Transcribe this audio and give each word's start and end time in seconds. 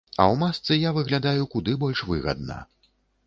А 0.15 0.23
ў 0.31 0.35
масцы 0.43 0.77
я 0.87 0.93
выглядаю 0.95 1.45
куды 1.53 1.77
больш 1.83 2.03
выгадна. 2.13 2.57